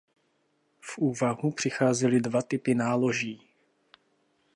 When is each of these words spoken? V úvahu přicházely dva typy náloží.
V 0.81 0.97
úvahu 0.97 1.51
přicházely 1.51 2.21
dva 2.21 2.41
typy 2.41 2.75
náloží. 2.75 3.41